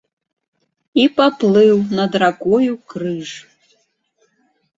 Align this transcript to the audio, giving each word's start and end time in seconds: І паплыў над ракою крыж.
І 1.01 1.03
паплыў 1.19 1.77
над 1.99 2.11
ракою 2.25 2.71
крыж. 2.95 3.29